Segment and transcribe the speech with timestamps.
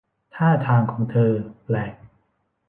[0.35, 1.31] ท่าทางของเธอ
[1.63, 1.93] แปลก